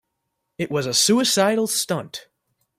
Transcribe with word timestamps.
It 0.57 0.71
was 0.71 0.87
a 0.87 0.95
suicidal 0.95 1.67
stunt. 1.67 2.25